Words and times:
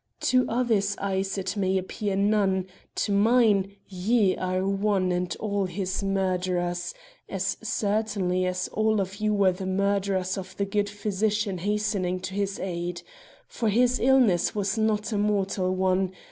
To 0.21 0.49
others' 0.49 0.97
eyes 0.97 1.37
it 1.37 1.55
may 1.55 1.77
appear, 1.77 2.15
none; 2.15 2.65
to 2.95 3.11
mine, 3.11 3.75
ye 3.87 4.35
are 4.35 4.67
one 4.67 5.11
and 5.11 5.35
all 5.39 5.65
his 5.67 6.01
murderers, 6.01 6.95
as 7.29 7.55
certainly 7.61 8.43
as 8.47 8.67
all 8.69 8.99
of 8.99 9.17
you 9.17 9.31
were 9.31 9.51
the 9.51 9.67
murderers 9.67 10.39
of 10.39 10.57
the 10.57 10.65
good 10.65 10.89
physician 10.89 11.59
hastening 11.59 12.19
to 12.21 12.33
his 12.33 12.57
aid. 12.57 13.03
For 13.47 13.69
his 13.69 13.99
illness 13.99 14.55
was 14.55 14.75
not 14.75 15.11
a 15.13 15.19
mortal 15.19 15.69
one. 15.75 16.13